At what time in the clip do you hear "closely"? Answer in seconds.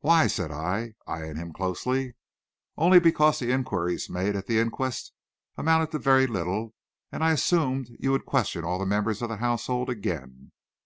1.52-2.14